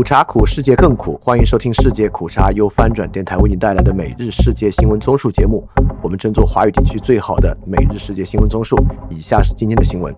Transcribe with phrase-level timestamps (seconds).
[0.00, 1.20] 苦茶苦，世界更苦。
[1.22, 5.68] 欢迎收听世界苦茶由翻转电台为您带来的每日世界新闻综述节目。
[6.00, 8.82] 我们争做华语地区最好的每日世界新闻综述。
[9.10, 10.16] 以下是今天的新闻。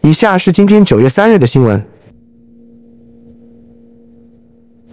[0.00, 1.84] 以下是今天九月三日的新闻。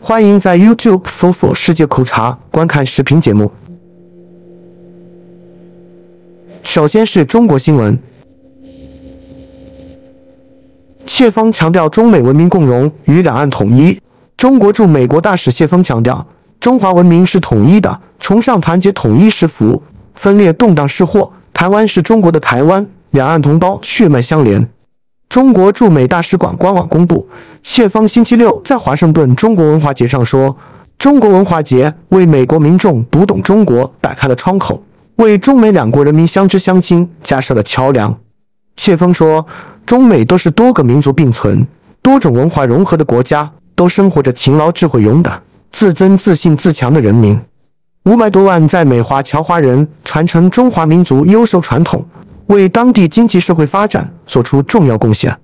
[0.01, 3.49] 欢迎在 YouTube 搜索“世界苦茶”观看视频节目。
[6.63, 7.97] 首先是中国新闻。
[11.05, 13.99] 谢峰强调中美文明共荣与两岸统一。
[14.37, 16.25] 中国驻美国大使谢峰强调，
[16.59, 19.81] 中华文明是统一的，崇尚团结统一是福，
[20.15, 21.31] 分裂动荡是祸。
[21.53, 24.67] 台湾是中国的台湾，两岸同胞血脉相连。
[25.29, 27.27] 中国驻美大使馆官网公布，
[27.61, 30.55] 谢峰星期六在华盛顿中国文化节上说
[30.97, 34.81] ：“中国文化节为美国民众读懂中国打开了窗口，
[35.17, 38.15] 为中美两国人民相知相亲架设了桥梁。”
[38.75, 39.45] 谢峰说。
[39.85, 41.67] 中美都是多个民族并存、
[42.01, 45.39] 多种文化融合的国家，都生活着勤劳、智慧、勇敢、
[45.73, 47.37] 自尊、自信、自强的人民。
[48.05, 52.03] 五百多万在美华侨华人传承中华民族优秀传统，
[52.47, 55.37] 为当地经济社会发展做出重要贡献。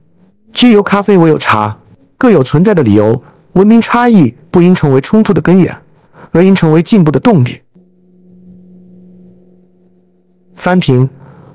[0.54, 1.78] 既有咖啡，我有茶，
[2.18, 3.22] 各有存在的理由。
[3.54, 5.78] 文明差异不应成为冲突的根源，
[6.32, 7.60] 而应成为进步的动力。
[10.56, 11.08] 翻评。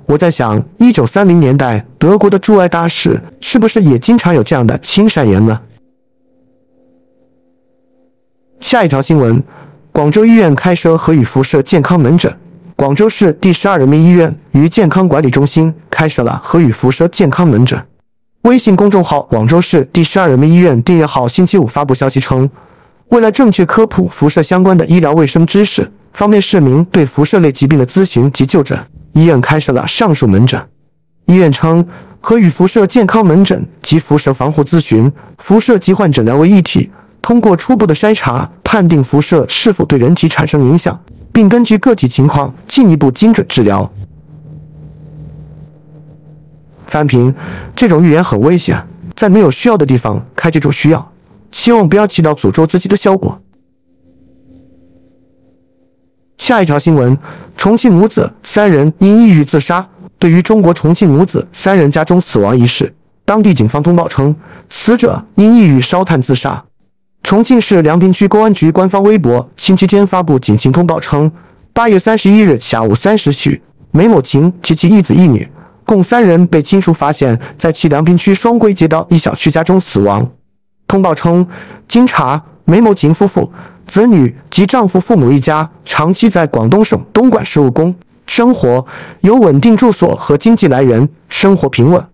[0.07, 5.59] 我在想，一九三零年代德国的驻外大使是不是也经常有这样的亲善言呢？
[8.61, 9.43] 下一条新闻：
[9.93, 12.35] 广州医院开设核与辐射健康门诊。
[12.77, 17.81] 广州市第十二人民医院与健康管理中心开设了核与辐射健康门诊。
[18.43, 22.51] 微信公众号“广州市第十二人民医院”订阅号星期五发布消息称，
[23.09, 28.79] 为了正确科普辐射相关的医疗卫生知识，方便市民对辐射类疾病的咨询及就诊。
[29.15, 30.61] 医院开设了上述门诊。
[31.27, 31.85] 医院称，
[32.21, 36.91] 可与辐射健康门诊及辐射防护咨询、辐射疾患诊疗为一体，
[37.23, 41.01] 通过初步的筛查，判定辐射是否对人体产生影响，
[41.33, 43.91] 并根据个体情况进一步精准治疗。
[46.87, 47.35] 翻评：
[47.75, 48.85] 这种预言很危险，
[49.17, 51.13] 在没有需要的地方开这种需要，
[51.51, 53.41] 希望不要起到诅咒自己的效果。
[56.45, 57.17] 下一条新闻：
[57.57, 59.89] 重庆母子三人因抑郁自杀。
[60.19, 62.95] 对于中国重庆母子三人家中死亡一事，
[63.25, 64.37] 当地警方通报称，
[64.69, 66.63] 死者因抑郁烧炭自杀。
[67.23, 71.33] 重庆市梁平区公安局官方微博星期天发布警情通报称，
[71.73, 75.49] 八月三十一日下午三时许，梅某琴及其一子一女
[75.87, 80.31] 共三人被亲属发现，在其梁平区双规街道一小区家中死亡。
[80.87, 81.47] 通报称，
[81.89, 83.51] 经查，梅某琴夫妇。
[83.87, 87.95] 子女及丈夫父母一家长期在广东省东莞市务工
[88.27, 88.85] 生活，
[89.21, 92.05] 有稳定住所和经济来源，生活平稳。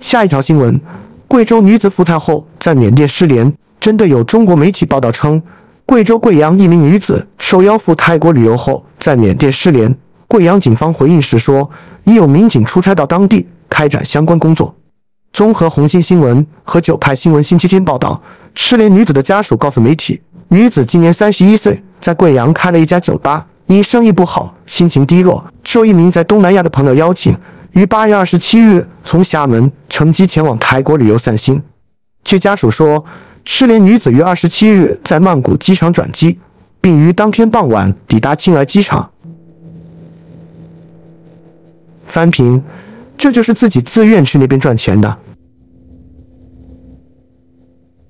[0.00, 0.80] 下一条新闻：
[1.26, 3.52] 贵州女子赴泰后在缅甸失联。
[3.80, 5.40] 针对有中国媒体报道称，
[5.86, 9.94] 贵州贵阳一名女子受邀赴泰国旅游后在缅甸失联，
[10.26, 11.68] 贵阳警方回应时说，
[12.04, 14.74] 已有民警出差到当地开展相关工作。
[15.32, 18.20] 综合红星新闻和九派新闻星期天报道，
[18.60, 27.34] 失联女子的家属告诉媒体，女子今年三十一岁，在贵阳开了一家酒吧，因生意不好，心情低落，受一名在东南亚的朋友邀请，
[27.70, 31.62] 于八月二十七日从厦门乘机前往泰国旅游散心。
[32.24, 33.02] 据家属说，
[33.44, 36.36] 失联女子于二十七日在曼谷机场转机，
[36.80, 39.08] 并于当天傍晚抵达青莱机场。
[42.08, 42.60] 翻评，
[43.16, 45.16] 这就是自己自愿去那边赚钱的。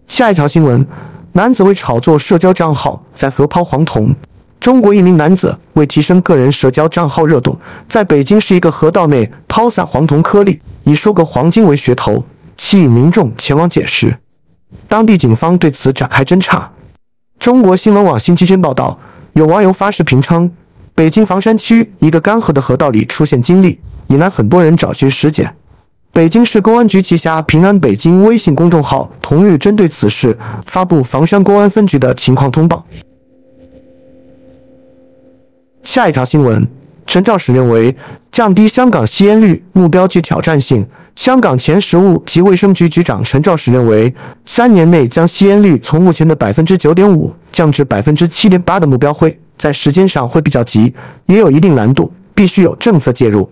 [0.09, 0.85] 下一条新闻：
[1.33, 4.13] 男子为炒作社交账号在河抛黄铜。
[4.59, 7.57] 中国一名男子为提升个人社交账号热度，
[7.89, 12.25] 在北京市一个河道内抛撒黄铜颗粒，以收购黄金为噱头，
[12.57, 14.19] 吸引民众前往捡拾。
[14.89, 16.71] 当地警方对此展开侦查。
[17.39, 18.99] 中国新闻网星期天报道，
[19.35, 20.51] 有网友发视频称，
[20.95, 23.79] 北京房山区一个干涸的河道里出现金粒，
[24.09, 25.55] 引来很多人找寻拾捡。
[26.19, 30.37] 北京市公安局旗下“平安北京”微信公众号同日针对此事
[30.67, 32.85] 发布房山公安分局的情况通报。
[35.85, 36.67] 下一条新闻，
[37.07, 37.95] 陈肇始认为
[38.33, 40.85] 降低香港吸烟率目标具挑战性。
[41.15, 44.13] 香港前食物及卫生局局长陈肇始认为，
[44.45, 50.93] 三年内将吸烟率从目前的百分之九点五降至百分之七点八的目标会在时间上会比较急，
[51.27, 53.49] 也有一定难度，必须有政策介入。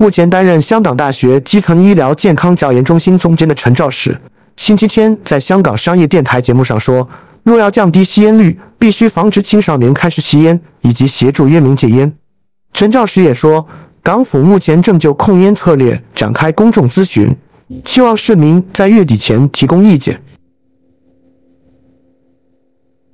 [0.00, 4.16] 目前担任香港大学基层医疗健康教研中心总监的陈肇始，
[4.56, 7.06] 星期天在香港商业电台节目上说
[7.42, 12.12] ：“若要降低吸烟率，必须防止青少年开始吸烟，以及协助烟民戒烟。”
[12.72, 13.66] 陈肇始也说
[14.00, 17.34] ：“港府目前正就控烟策略展开公众咨询，
[17.84, 20.22] 期望市民在月底前提供意见。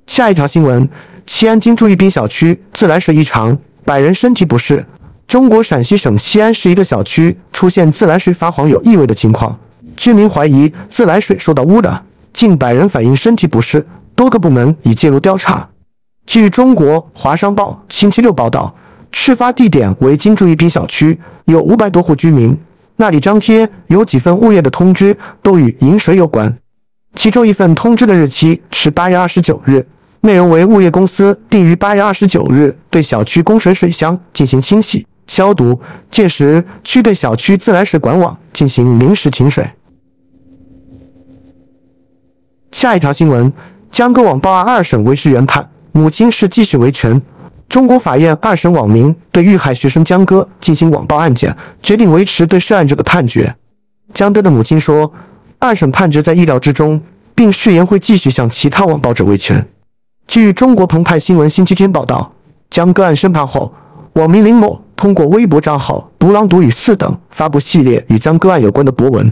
[0.05, 0.87] 下一条新闻：
[1.25, 4.85] 西安金珠一滨小区自来水异常，百人身体不适。
[5.27, 9.57] 中国陕西省西安市一个小区出现自来水发黄有异味的情况，
[9.97, 12.01] 居民怀疑自来水受到污染，
[12.31, 13.85] 近百人反映身体不适，
[14.15, 15.67] 多个部门已介入调查。
[16.25, 18.73] 据中国华商报星期六报道，
[19.11, 22.57] 事发地点为金珠一滨小区，有五百多户居民，
[22.97, 26.55] 那里张贴有几份物业的通知，都与饮水有关。
[27.15, 29.85] 其中一份通知的日期是八月二十九日，
[30.21, 35.05] 内容为物业公司定于八月二十九日对小区供水水箱进行清洗。
[35.27, 35.79] 消毒，
[36.11, 39.67] 届时需对小区自来水管网进行临时停水。
[42.71, 43.51] 下一条新闻：
[43.91, 47.21] 江歌网报案二审为时原判，母亲是继续维权。
[47.67, 53.55] 中国法院二审网民对遇害学生江歌进行网暴案件，决定维持对涉案者的判决。
[54.13, 55.11] 江歌的母亲说，
[55.57, 57.01] 二审判决在意料之中，
[57.33, 59.67] 并誓言会继续向其他网暴者维权。
[60.27, 62.33] 据中国澎湃新闻星期天报道，
[62.69, 63.73] 江歌案宣判后。
[64.13, 69.31] 网民林某通过微博账号“独狼独语四”等发布系列与江歌案有关的博文。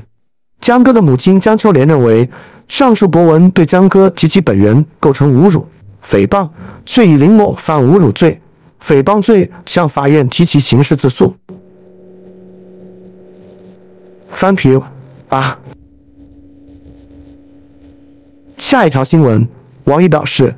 [0.61, 2.29] 江歌的母亲江秋莲认为，
[2.67, 5.67] 上述博文对江歌及其本人构成侮辱、
[6.05, 6.47] 诽谤，
[6.85, 8.39] 遂以林某犯侮辱罪、
[8.81, 11.35] 诽谤罪向法院提起刑事自诉。
[14.29, 14.79] 翻皮
[15.29, 15.57] 啊！
[18.57, 19.47] 下一条新闻，
[19.85, 20.53] 王毅表示，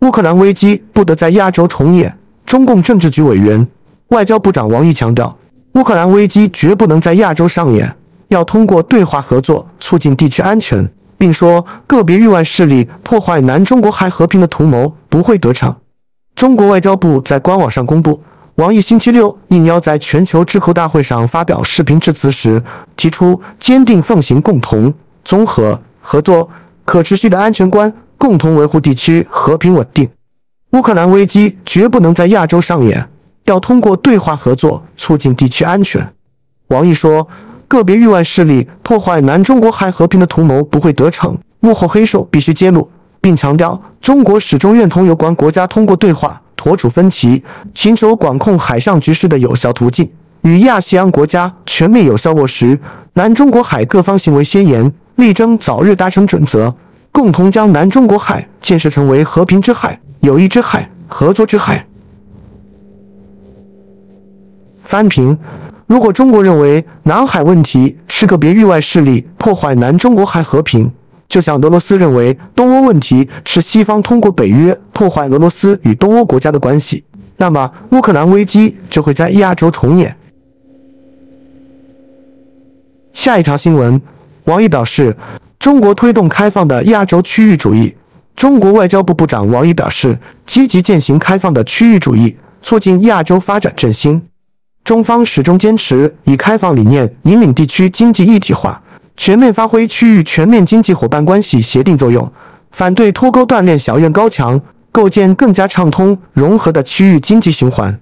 [0.00, 2.16] 乌克兰危机不得在亚洲重演。
[2.44, 3.66] 中共政治局委员、
[4.12, 5.34] 外交部长王毅强调，
[5.72, 7.96] 乌克兰危机绝不能在亚洲上演，
[8.28, 10.86] 要通过对话合作促进地区安全，
[11.16, 15.74] 并说个别域外势力破坏南中国海和平的图谋不会得逞。
[16.34, 18.22] 中国外交部在官网上公布，
[18.56, 22.62] 王毅星期六应邀在全球智库大会上发表视频致辞时，
[22.94, 24.92] 提出坚定奉行共同、
[25.24, 26.50] 综合、合作、
[26.84, 30.06] 可持续的安全观，共同维护地区和平稳定。
[30.72, 33.08] 乌克兰危机绝不能在亚洲上演，
[33.44, 36.12] 要通过对话合作促进地区安全。
[36.68, 37.26] 王毅说，
[37.68, 42.90] 个别域外势力破坏南中国海和平的图谋不会得逞，幕后黑手必须揭露，
[43.20, 47.42] 并强调中国始终愿同有关国家通过对话妥处分歧，
[47.74, 50.10] 寻求管控海上局势的有效途径，
[50.42, 52.78] 与亚细安国家全面有效落实
[53.14, 56.74] 南中国海各方行为宣言，力争早日达成准则，
[57.10, 59.98] 共同将南中国海建设成为和平之海。
[60.20, 61.84] 友谊之海，合作之海。
[64.92, 65.34] 翻评：
[65.86, 70.92] 如果中国认为南海问题是个别域外势力破坏南中国海和平，
[71.26, 77.02] 就像俄罗斯认为东欧问题是西方通过北约破坏俄罗斯与东欧国家的关系，
[77.38, 80.14] 那么乌克兰危机就会在亚洲重演。
[83.14, 83.98] 下一条新闻：
[84.44, 85.16] 王毅表示，
[85.58, 87.94] 中国推动开放的亚洲区域主义。
[88.36, 94.20] 中国外交部部长王毅表示，积极践行开放的区域主义，促进亚洲发展振兴。
[94.84, 98.82] 中方始终坚持以开放理念引领地区经济一体化，
[99.16, 102.30] 全面发挥区域全面经济伙伴关系协定作用，
[102.72, 107.96] 反对脱钩断裂、小院高墙，构建更加畅通融合的区域经济循环。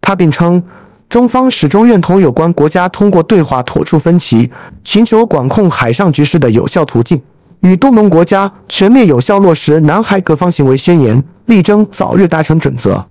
[0.00, 0.62] 他并称，
[1.08, 4.50] 中方始终愿同有关国家通过对话妥处分歧，
[4.82, 7.22] 寻求管控海上局势的有效途径。
[7.60, 13.06] 与东盟国家全面有效落实南海各方行为宣言，力争早日达成准则。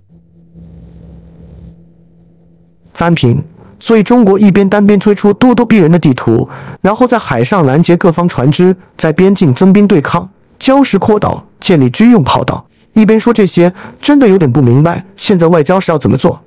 [2.95, 3.37] 翻平：
[3.77, 6.49] 所以中国一边单边推出咄咄逼人的地图，
[6.81, 10.27] 然后在海上拦截各方船只，在边境增兵对抗、
[10.59, 13.71] 礁石扩岛、建立军用跑道，一边说这些，
[14.01, 16.41] 真的有点不明白现在外交是要怎么做。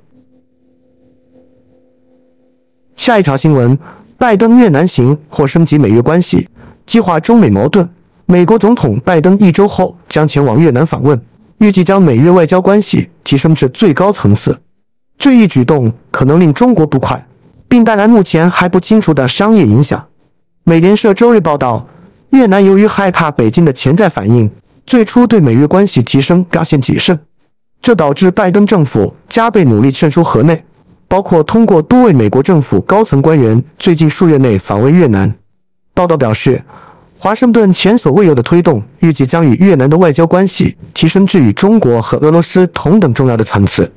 [2.97, 3.77] 下一条新闻：
[4.17, 6.49] 拜登越南行或升级美越关系。
[6.85, 7.87] 激化中美矛盾，
[8.25, 11.21] 美国总统拜登一周后将前往越南访问，
[11.59, 14.59] 预计将美越外交关系提升至最高层次。
[15.19, 17.27] 这一举动可能令中国不快，
[17.67, 20.03] 并带来目前还不清楚的商业影响。
[20.63, 21.85] 美联社周日报道，
[22.29, 24.49] 越南由于害怕北京的潜在反应，
[24.85, 27.19] 最初对美越关系提升表现谨慎，
[27.81, 30.63] 这导致拜登政府加倍努力劝说河内，
[31.09, 35.35] 包括通过多位美国政府高层官员最近数月内访问越南。
[35.93, 36.63] 报道表示，
[37.17, 43.91] 华盛顿前所未有的推动，预计将与越南的外交关系提升至与中国和俄罗斯同等重要的层次。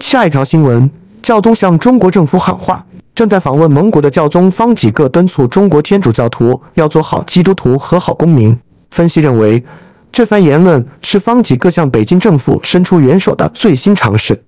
[0.00, 0.90] 下一条新闻：
[1.22, 2.84] 教宗向中国政府喊话。
[3.14, 8.58] 正在访问蒙古的教宗方济各敦促中国天主教徒要做好基督徒和好公民。
[8.90, 9.62] 分析认为，
[10.10, 14.42] 这番言论是方济各向北京政府伸出援手的最新尝试。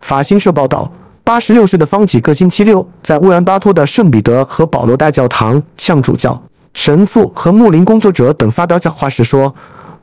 [0.00, 0.90] 法新社报道，
[1.24, 6.40] 八十六岁的方济各星期六在乌兰巴托的圣彼得和保罗大教堂向主教、
[6.74, 9.52] 神父和牧灵工作者等发表讲话时说：“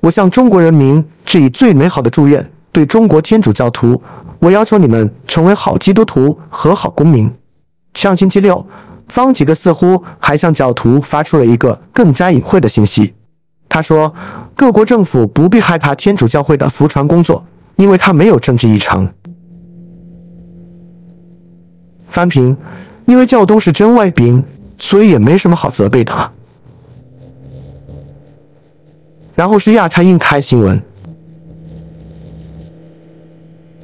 [0.02, 2.46] 我向中国人民致以最美好的祝愿。
[2.72, 4.00] 对中国天主教徒，
[4.40, 7.32] 我要求你们成为好基督徒和好公民。”
[7.94, 8.66] 上星期六，
[9.08, 13.14] 方几个似乎还向教徒发出了一个更加隐晦的信息。
[13.68, 14.14] 他说
[14.56, 19.08] ：“各国政府不必害怕天主教会的福传工作，因为它没有政治异常。”
[22.10, 22.58] 翻平：
[23.06, 24.44] 因为教东是真外宾，
[24.80, 26.32] 所以也没什么好责备的。
[29.36, 30.82] 然后是亚太印开新闻：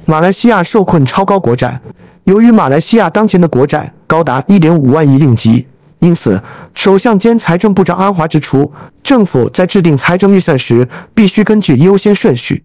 [0.08, 1.80] 马来西亚受困超高国债，
[2.24, 5.66] 由于马来西亚当前的国债高达一点五万亿令吉。
[5.98, 6.40] 因此，
[6.74, 8.70] 首相兼财政部长安华指出，
[9.02, 12.64] 政府在制定财政预算时必须根据优先顺序。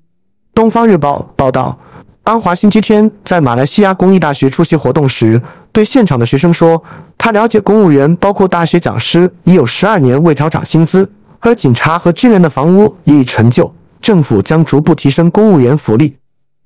[0.53, 1.75] 东方日报报道，
[2.23, 6.83] 安华星期天在马来西亚公益大学出席活动时，对现场的学生说
[7.17, 13.73] ：“他了解公务员，包括大学讲师，已有十二年未调涨薪资，而警察和军人的房屋也已成就。
[13.99, 16.15] 政府将逐步提升公务员福利。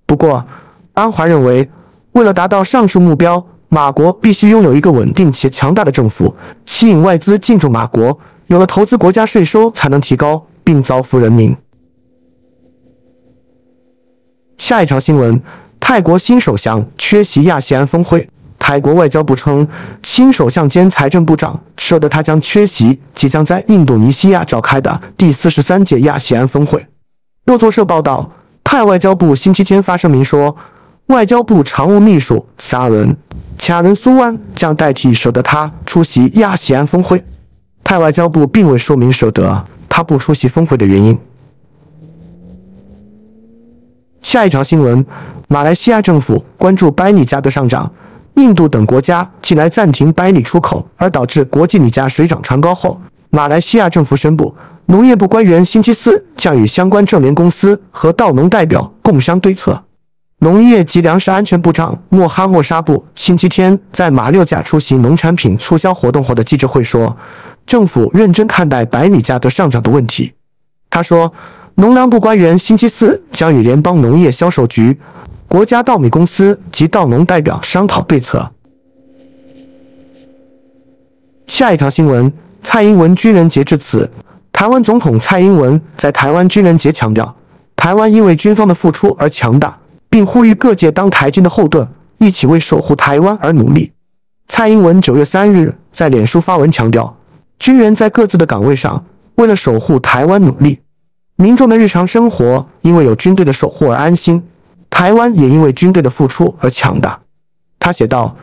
[0.08, 0.46] 不过，
[0.96, 1.70] 安华认为，
[2.14, 6.34] 为了达到上述目标。”马国必须拥有一个稳定且强大的政府，
[6.66, 8.18] 吸引外资进驻马国。
[8.48, 11.54] 有了投资，国家税收才能提高，并造福人民。
[14.58, 15.42] 下一条新闻：
[15.78, 18.30] 泰国新首相缺席亚细安峰会。
[18.58, 19.68] 泰国外交部称，
[20.04, 26.86] 新首相兼财政部长说的他将缺席即将在印度尼西亚召开的第四十三届亚细安峰会。
[27.46, 28.32] 路透社报道，
[28.64, 30.56] 泰外交部星期天发声明说。
[31.08, 33.16] 外交部常务秘书萨伦
[33.60, 37.24] 卡伦苏湾将代替舍德他出席亚细安峰会。
[37.84, 41.16] 泰外交部并未说明舍德他不出席峰会的原因。
[44.24, 45.06] 下一条新闻：
[45.48, 47.92] 马来西亚政府关注白米价格上涨。
[48.34, 54.54] 印度等国家近来暂停白米出口，而导致国际米价水涨船高后，马来西亚政府宣布，
[54.88, 59.82] 农业部官员星期四将与相关正联公司和稻农代表共商对策。
[60.46, 67.18] 农业及粮食安全部长莫哈默沙布星期天在马六甲出席农产品促销活动后的记者会说，
[67.66, 70.32] 政府认真看待白米价格上涨的问题。
[70.88, 71.34] 他说，
[71.74, 74.96] 农粮部官员星期四将与联邦农业销售局、
[75.48, 78.48] 国家稻米公司及稻农代表商讨对策。
[81.48, 84.08] 下一条新闻：蔡英文军人节致辞。
[84.52, 87.36] 台湾总统蔡英文在台湾军人节强调，
[87.76, 89.76] 台湾因为军方的付出而强大。
[90.16, 91.86] 并呼吁各界当台军的后盾，
[92.20, 93.92] 一起为守护台湾而努力。
[94.48, 97.14] 蔡英文九月三日在脸书发文强调，
[97.60, 99.04] 军人在各自的岗位上
[99.36, 100.80] 为了守护台湾努力，
[101.36, 104.42] 民众的日常生活因为有军队的守护而安心，
[104.90, 107.20] 台湾也因为军队的付出而强大。
[107.78, 108.34] 他写道：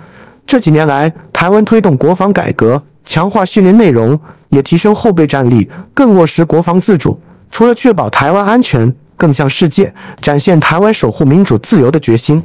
[0.46, 7.18] 这几年来，台湾推动国防改革，强化训练内容，也提升后备战力，更落实国防自主。
[7.50, 8.94] 除了确保台湾安全。
[9.16, 12.42] 更向世界展现台湾守护民主自由的决心。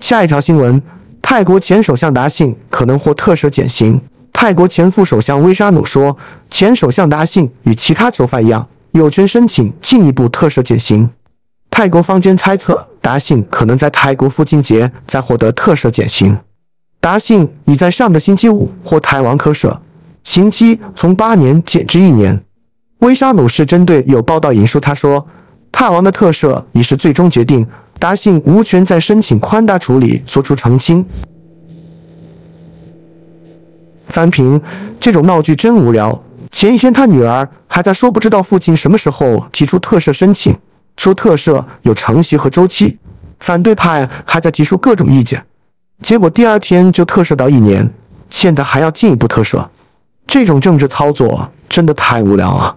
[0.00, 0.80] 下一条新闻：
[1.20, 4.00] 泰国前首相达信可能获特赦减刑。
[4.32, 6.16] 泰国前副首相威沙努说，
[6.50, 11.08] 前首相达信与其他囚犯一样，有权申请进一步特赦减刑。
[11.70, 16.36] 泰国坊间猜测，达信可能在泰国父亲节再获得特赦减刑。
[17.00, 19.78] 达信已在上个星期五获泰王科赦，
[20.22, 22.42] 刑期从八年减至一年。
[23.00, 25.26] 威沙努是针对有报道引述他说，
[25.70, 27.66] 泰王的特赦已是最终决定，
[27.98, 31.04] 达信无权再申请宽大处理做出澄清。
[34.08, 34.60] 翻评
[34.98, 36.22] 这种闹剧真无聊。
[36.50, 40.56] 前一天他女儿还在说不知道父亲什么时候提出特赦申请，
[40.96, 42.96] 说特赦有程序和周期，
[43.40, 45.44] 反对派还在提出各种意见，
[46.02, 47.92] 结果第二天就特赦到一年，
[48.30, 49.62] 现在还要进一步特赦，
[50.26, 52.76] 这种政治操作真的太无聊了。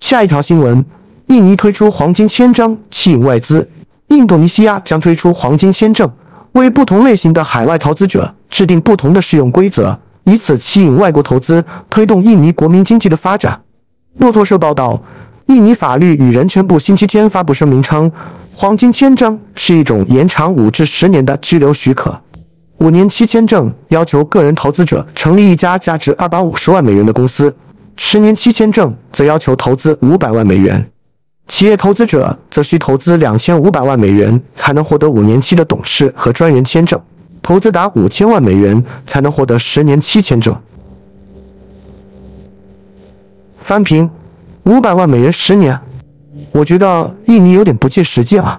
[0.00, 0.84] 下一条新闻：
[1.26, 3.68] 印尼推出黄金签证吸引外资。
[4.08, 6.10] 印度尼西亚将推出黄金签证，
[6.52, 13.60] 为不同类型的海外投资者制定不同的适用规则，以此吸引外国投资，推动印尼国民经济的发展。
[14.18, 15.00] 路透社报道，
[15.46, 18.10] 印尼法律与人权部星期天发布声明称，
[18.52, 22.18] 黄金签证是一种延长五至十年的居留许可。
[22.78, 27.54] 五年期签证要求个人投资者成立一家价值二百五十万美元的公司。
[28.02, 30.90] 十年期签证则要求投资五百万美元，
[31.48, 36.98] 企业投资者则需投资两千五百万美元才能获得五年期的董事和专员签证，
[37.42, 40.56] 投资达五千万美元才能获得十年期签证。
[43.60, 44.10] 翻平，
[44.64, 45.78] 五百万美元十年，
[46.52, 48.58] 我觉得印尼有点不切实际啊。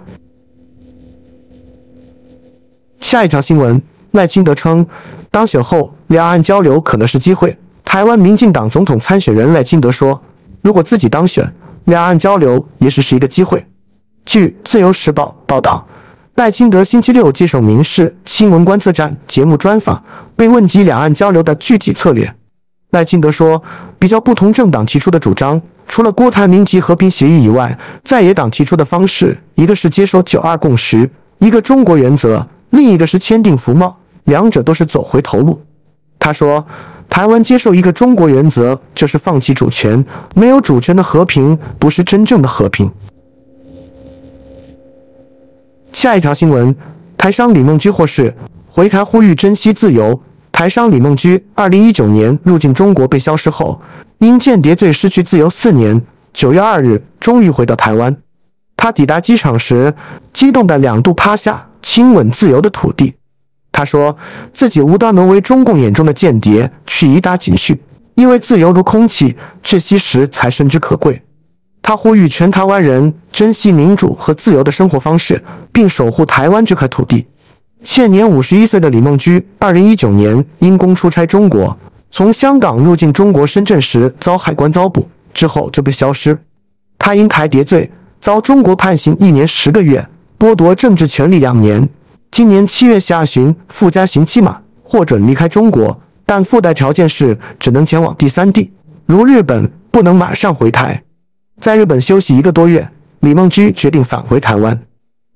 [3.01, 3.81] 下一条新闻，
[4.12, 4.86] 赖清德称，
[5.31, 7.57] 当选后两岸交流可能是机会。
[7.91, 10.17] 台湾民进党总统参选人赖清德说，
[10.62, 11.45] 如果自己当选，
[11.83, 13.65] 两岸交流也许是一个机会。
[14.24, 15.86] 据《自由时报》报道，
[16.36, 20.01] 赖清德星期六接受民事新闻观测站节目专访，
[20.38, 22.33] 被问及两岸交流的具体策略。
[22.91, 23.62] 赖清德说，
[24.00, 32.48] 比较不同政党提出的主张，除了郭台铭提和平协议以外，在野党提出的方式，一个是接受九二共识，一个中国原则。
[32.69, 33.93] 另一个是签订服贸，
[34.24, 35.62] 两者都是走回头路。
[36.17, 36.65] 他说，
[37.12, 40.03] 台湾接受一个中国原则，就是放弃主权，
[40.34, 42.89] 没有主权的和平不是真正的和平。
[45.91, 46.74] 下一条新闻，
[47.18, 48.34] 台商李梦居获释，
[48.65, 50.22] 回台呼吁珍惜自由。
[50.53, 53.82] 台商李梦居，二零一九年入境中国被消失后，
[54.20, 56.01] 因间谍罪失去自由四年，
[56.32, 58.15] 九月二日终于回到台湾。
[58.77, 59.94] 他抵达机场时，
[60.32, 61.68] 激动的两度趴下。
[61.84, 63.15] 亲吻自由的土地，
[63.72, 64.16] 他说
[64.54, 67.78] 自己无端沦为中共眼中的间谍，去以打警讯，
[68.16, 71.22] 因为自由如空气，窒息时才深知可贵。
[71.82, 77.25] 他呼吁全台湾人珍惜民主和自由的生活方式，并守护台湾这块土地。
[77.84, 81.75] 现年五十一岁的李梦居，二零一九年因公出差中国，
[82.12, 86.38] 从香港入境中国深圳时遭海关遭捕，之后就被消失。
[87.00, 90.06] 他因台谍罪遭中国判刑一年十个月。
[90.38, 91.88] 剥夺政治权利两年，
[92.31, 98.71] 今年七月下旬附加刑期满，获准离开中国，但附带条件是只能前往第三地，
[99.05, 101.03] 如日本，不能马上回台。
[101.59, 104.79] 在日本休息一个多月，李梦居决定返回台湾。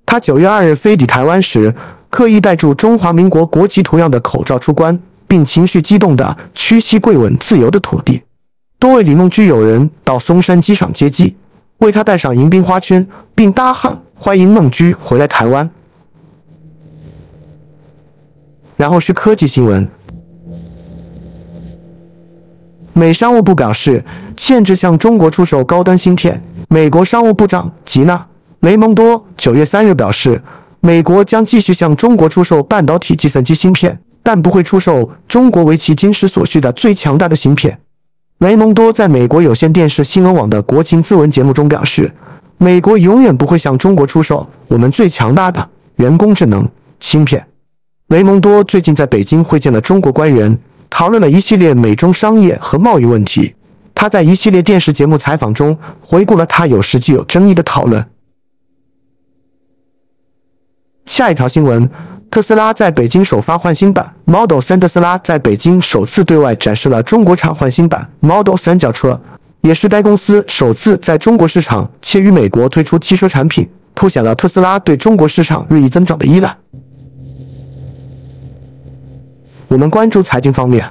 [0.06, 1.76] 他九月二日飞抵台湾时，
[2.10, 4.98] 刻意戴住中华民国国旗图样的口罩出关，
[5.28, 8.22] 并情绪激动地屈膝跪吻自由的土地。
[8.80, 11.36] 多位李梦居友人到松山机场接机，
[11.80, 14.02] 为他戴上迎宾花圈，并大喊。
[14.14, 15.70] 欢迎孟居回来台湾。
[18.76, 19.88] 然后是科技新闻。
[22.94, 24.04] 美商务部表示，
[24.38, 26.42] 限制向中国出售高端芯片。
[26.68, 28.18] 美国商务部长吉娜·
[28.62, 30.42] 雷蒙多九月三日表示，
[30.80, 37.78] 美国将继续向中国出售半导体计算机芯片，但不会出售中国为其今时所需的最强大的芯片。
[38.40, 42.12] 雷蒙多在美国有线电视新闻网的国情咨文节目中表示。
[42.58, 46.66] 美国永远不会向中国出售我们最强大的人工智能
[47.02, 47.46] 芯片。
[48.10, 50.56] 雷蒙多最近在北京会见了中国官员，
[50.92, 53.56] 讨论了一系列美中商业和贸易问题。
[53.96, 58.06] 他在一系列电视节目采访中回顾了他有时具有争议的讨论。
[61.08, 61.90] 下一条新闻：
[62.30, 64.80] 特斯拉在北京首发换新版 Model 3。
[64.80, 69.20] 特斯拉在北京首次对外展示了中国产换新版 Model 3轿车。
[69.62, 76.56] 也是该公司首次在中国市场且于美国推出汽车产品，凸显了特斯拉对中国市场日益增长的依赖。
[79.76, 80.90] 我们关注财经方面，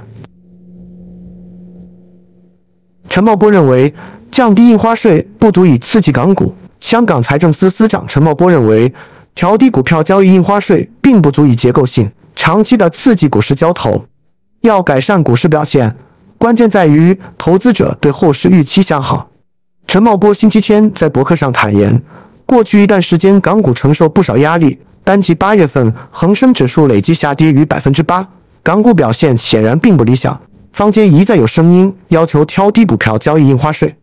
[3.09, 3.91] 陈茂波认为
[4.31, 6.53] 降低印花税不足以刺激港股。
[6.79, 8.93] 香港财政司司长陈茂波认为，
[9.33, 14.05] 调低股票交易印花税并不足以结构性、长期的刺激股市交投，
[14.61, 15.95] 要改善股市表现。
[16.37, 19.31] 关键在于投资者对后市预期向好。
[19.87, 21.99] 陈茂波星期天在博客上坦言，
[22.45, 28.27] 过去一段时间港股承受不少压力，单季八月份恒生指数累计下跌逾百分之八，
[28.65, 30.41] 港股表现显然并不理想。
[30.73, 33.95] 坊间一再有声音要求调低股票交易印花税，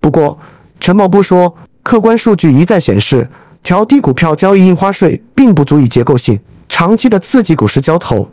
[0.00, 0.36] 不过
[0.80, 3.28] 陈茂波说，客观数据一再显示，
[3.62, 8.28] 调低股票交易印花税并不足以结构性、长期的刺激股市交投。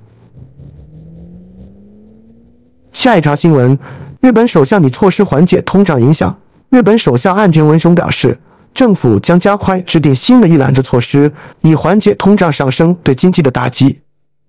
[2.91, 3.77] 下一条新闻：
[4.19, 6.35] 日本首相拟措施缓解通胀影响。
[6.71, 8.35] 日本首相岸田文雄表示，
[8.73, 13.99] 政府将加快制定新的一揽子措施，以缓解通胀上升对经济的打击。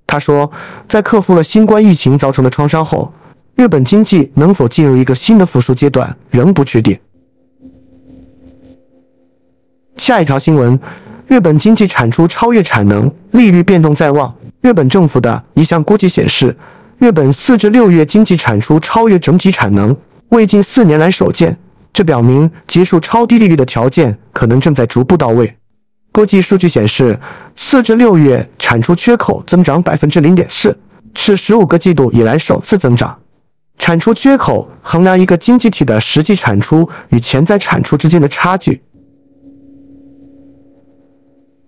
[0.09, 0.51] 他说，
[0.88, 3.12] 在克服了新冠疫情造成的创伤后，
[3.55, 6.99] 日本经济能否进入一个新的复苏阶段仍不确定。
[9.99, 10.81] 下一条新闻：
[11.27, 14.35] 日本经济产出超越产能，利率变动在望。
[14.62, 16.57] 日本政府的一项估计显示。
[16.99, 19.97] 日本四至六月经济产出超越整体产能，
[20.31, 21.57] 为近四年来首见。
[21.92, 25.58] 这表明结束超低利率的条件可能正在逐步到位。
[26.18, 27.16] 国际数据显示，
[27.54, 30.76] 四至六月产出缺口增长百分之零点四，
[31.14, 33.16] 是十五个季度以来首次增长。
[33.78, 38.83] 产出缺口衡量一个经济体的实际产出与潜在产出之间的差距。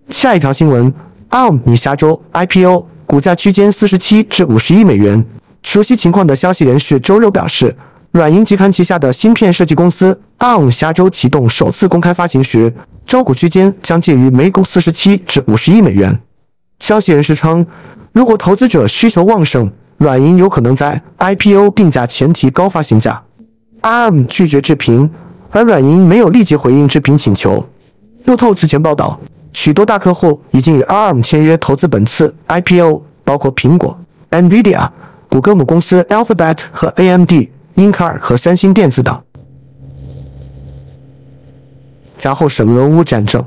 [0.09, 0.93] 下一条新闻
[1.29, 2.87] ：ARM 拟下周 IPO。
[3.05, 5.25] 股价区间四十七至五十亿美元。
[5.63, 7.73] 熟悉情况的消息人士周六表示
[8.11, 12.73] 软银集团旗下的芯片设计公司 ARM 下周启动首次公开发行时，
[13.05, 16.19] 招股区间将介于每股四十七至五十亿美元。
[16.79, 17.65] 消息人士称，
[18.11, 23.23] 如果投资者需求旺盛，软银有可能在 IPO 定价前提高发行价。
[23.81, 25.09] ARM 拒绝置评，
[25.49, 27.65] 而软银没有立即回应置评请求。
[28.25, 29.17] 路透此前报道，
[29.53, 33.97] 许多大客户已经与 ARM 签约投资本次 IPO，包括苹果、
[34.31, 34.89] NVIDIA、
[35.29, 37.31] 谷歌母公司 Alphabet 和 AMD。
[37.75, 39.19] 英特尔和三星电子等，
[42.19, 43.43] 然后是俄乌战争。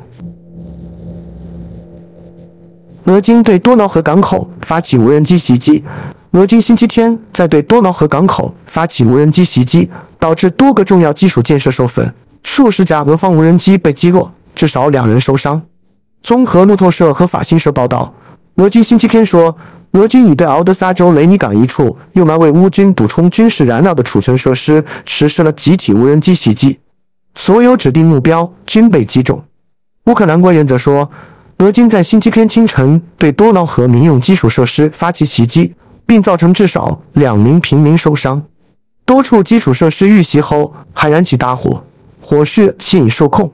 [3.05, 5.85] 俄军对多瑙河港口发起无人机袭击。
[6.33, 15.63] 俄军星期天在对多瑙河港口发起无人机袭击，导致多个重要基础建设受损，数十架俄方无人机被击落，至少两人受伤。
[16.23, 18.13] 综合路透社和法新社报道，
[18.57, 19.57] 俄军星期天说。
[19.95, 26.81] 俄军已对敖德萨州雷尼港一处用来为乌军补充军事燃料的储存设施实施了集体无人机袭击，
[27.37, 29.41] 所有指定目标均被击中。
[30.07, 31.09] 乌克兰官员则说，
[31.59, 35.73] 俄军在星期天清晨对多瑙河民用基础设施发起袭击，
[36.05, 38.43] 并造成至少两名平民受伤。
[39.07, 41.85] 多处基础设施遇袭后还燃起大火，
[42.21, 43.53] 火势现已受控。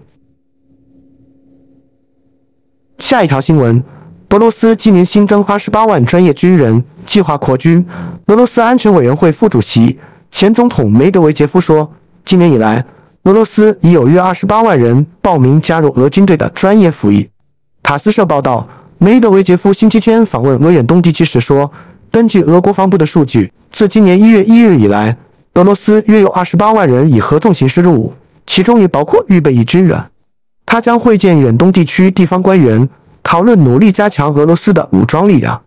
[2.98, 3.85] 下一条新闻。
[4.30, 7.84] 俄罗斯今年新增八十八万专业军人，计划扩军。
[8.26, 9.98] 俄罗斯安全委员会副主席、
[10.30, 11.92] 前总统梅德韦杰夫说，
[12.24, 12.84] 今年以来，
[13.24, 17.28] 俄罗斯已有约二十八万人报名加入俄军队的专业服役。
[17.82, 21.68] 塔斯社报道，梅德韦杰夫星期天访问俄远东地区时说，
[22.12, 25.16] 根据俄国防部的数据，自今年一月一日以来，
[25.54, 28.14] 俄罗斯约有二十八万人以合同形式入伍，
[28.46, 30.00] 其中也包括预备役军人。
[30.64, 32.88] 他将会见远东地区地方官员。
[33.22, 35.62] 讨论努力加强俄罗斯的武装力量。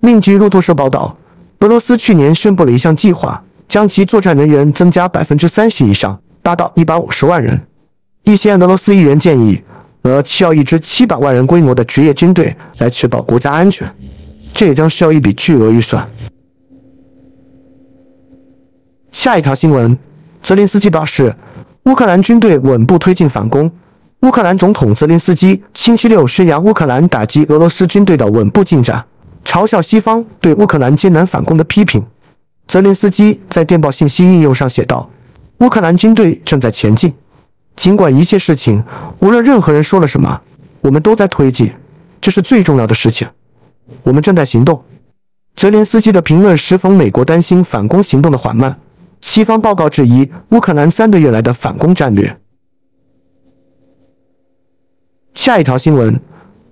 [0.00, 1.16] 另据路透社报道，
[1.60, 7.60] 俄罗斯去年宣布了一项计划，将其作战人员增加百分之三十以上，达到一百五十万人。
[8.24, 9.62] 一些俄罗斯议员建议，
[10.02, 13.88] 俄需要一支七百万人规模的职业军队来确保国家安全，
[14.54, 16.08] 这也将需要一笔巨额预算。
[19.12, 19.96] 下一条新闻，
[20.42, 21.34] 泽连斯基表示，
[21.84, 23.70] 乌克兰军队稳步推进反攻。
[24.22, 29.04] 乌克兰总统泽连斯基星期六宣扬乌克兰打击俄罗斯军队的稳步进展，
[29.44, 32.00] 嘲笑西方对乌克兰艰难反攻的批评。
[32.68, 35.10] 泽连斯基在电报信息应用上写道
[35.58, 37.12] ：“乌克兰军队正在前进，
[37.74, 38.80] 尽管一切事情，
[39.18, 40.40] 无论任何人说了什么，
[40.82, 41.72] 我们都在推进，
[42.20, 43.26] 这是最重要的事情。
[44.04, 44.80] 我们正在行动。”
[45.56, 48.78] 泽连斯基的评论时逢美国担心反攻行动的缓慢，
[49.20, 52.38] 西方报告质疑乌克兰三个月来的反攻战略。
[55.34, 56.18] 下一条新闻：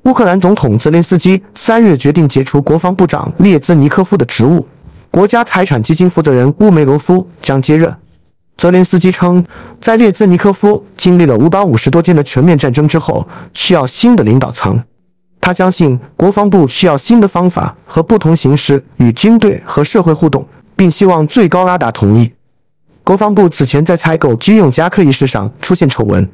[0.05, 4.67] 乌克兰总统泽连斯基三日决定解除国防部长列兹尼科夫的职务，
[5.11, 7.93] 国家财产基金负责人乌梅罗夫将接任。
[8.57, 9.45] 泽连斯基称，
[9.81, 14.81] 在列兹尼科夫经历了五百五十多天的全面战争之后，需要新的领导层。
[15.41, 20.47] 他相信国防部需要新的方法和不同形式与军队和社会互动，
[20.77, 22.31] 并希望最高拉达同意。
[23.03, 26.29] 国防部此前在采购军用夹克一事上出现丑闻。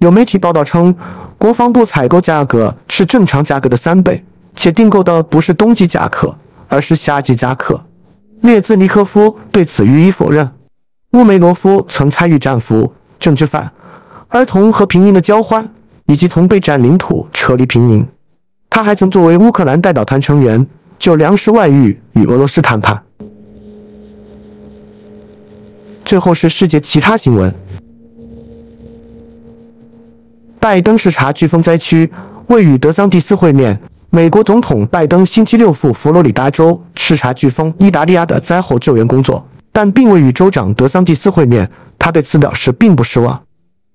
[0.00, 0.94] 有媒体报道称，
[1.36, 4.24] 国防部采购价格是正常价格的三倍，
[4.56, 6.34] 且订购的不是冬季夹克，
[6.68, 7.78] 而是夏季夹克。
[8.40, 10.50] 列兹尼科夫对此予以否认。
[11.12, 13.70] 乌梅罗夫曾参与战俘、政治犯、
[14.28, 15.68] 儿童和平民的交换，
[16.06, 18.06] 以及从被占领土撤离平民。
[18.70, 20.66] 他还曾作为乌克兰代表团成员
[20.98, 23.02] 就粮食外遇与俄罗斯谈判。
[26.06, 27.54] 最后是世界其他新闻。
[30.60, 32.08] 拜登视察飓风灾区，
[32.48, 33.80] 未与德桑蒂斯会面。
[34.10, 39.42] 美国总统拜登星期六赴佛罗里达州视察飓风伊达利亚的灾后救援工作，
[39.72, 41.68] 但并未与州长德桑蒂斯会面。
[41.98, 43.40] 他对此表示并不失望。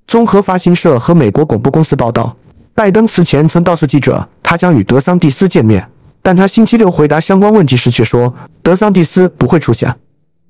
[0.08, 2.36] 综合发行社和美国广播公司报道，
[2.74, 5.88] 拜登此前曾告诉记者他将与德桑蒂斯见面，
[6.24, 9.94] 但他星期六回答相关问题时却说德桑蒂斯不会出现。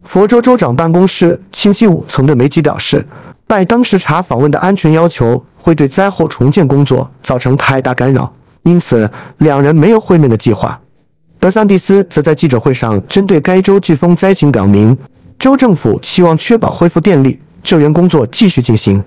[0.03, 3.05] 佛州州长办公室星期五曾对媒体表示。
[3.47, 10.79] 拜登视察访问的安全要求会对灾后重建工作造成太大干扰，因此两人没有会面的计划。
[11.39, 14.95] 德桑蒂斯则在记者会上针对该州飓风灾情表明，
[15.39, 19.03] 州政府希望确保恢复电力、救援工作继续进行。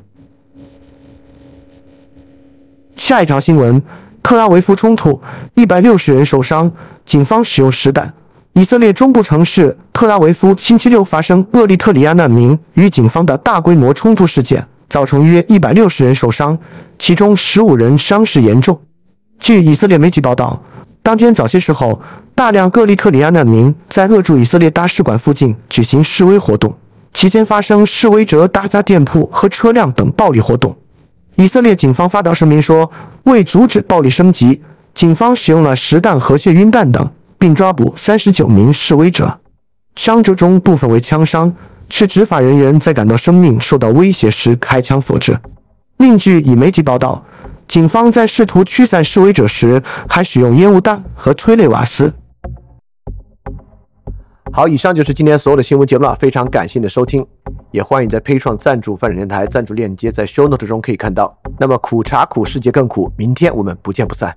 [2.97, 3.81] 下一条新闻：
[4.21, 5.23] 特拉维夫冲突，
[5.55, 6.69] 一百六十人受伤，
[7.07, 8.13] 警方使用实弹。
[8.55, 16.59] 以色列中部城市特拉维夫星期六发生厄立特里亚难民与警方的大规模冲突事件，造成约一百六十人受伤，
[16.99, 18.81] 其中十五人伤势严重。
[19.39, 20.63] 据以色列媒体报道，
[21.03, 22.01] 当天早些时候，
[22.35, 26.77] 大量厄立特里亚难民在扼住以色列大使馆附近举行示威活动，
[27.15, 30.77] 期间发生示威者打砸店铺和车辆等暴力活动。
[31.37, 32.91] 以色列警方发表声明说，
[33.25, 34.61] 为阻止暴力升级，
[34.93, 39.39] 警方使用了实弹和泻晕弹等，并抓捕三十九名示威者，
[39.95, 41.55] 伤者中部分为枪伤，
[41.91, 45.39] 是执法人员在感到生命受到威胁时开枪所致。
[45.99, 47.25] 另据以媒体报道，
[47.67, 52.13] 警方在试图驱散示威者时，还使用烟雾弹和催泪瓦斯。
[54.53, 57.27] 好，以上就是今天所有的新闻节目了，非常感谢你的收听，
[57.71, 61.37] 也欢迎在 p a 创赞助范展电台赞助链接在 Show Note 中可以看到。
[61.59, 64.35] 那么苦茶苦，世界更苦，明天我们不见不散。